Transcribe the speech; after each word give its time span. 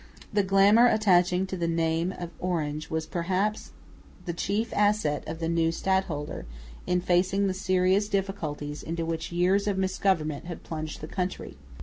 The 0.33 0.41
glamour 0.41 0.87
attaching 0.87 1.45
to 1.45 1.55
the 1.55 1.67
name 1.67 2.11
of 2.17 2.31
Orange 2.39 2.89
was 2.89 3.05
perhaps 3.05 3.69
the 4.25 4.33
chief 4.33 4.73
asset 4.73 5.23
of 5.27 5.37
the 5.37 5.47
new 5.47 5.71
stadholder 5.71 6.47
in 6.87 7.01
facing 7.01 7.45
the 7.45 7.53
serious 7.53 8.09
difficulties 8.09 8.81
into 8.81 9.05
which 9.05 9.31
years 9.31 9.67
of 9.67 9.77
misgovernment 9.77 10.45
had 10.45 10.63
plunged 10.63 11.01
the 11.01 11.07
country. 11.07 11.55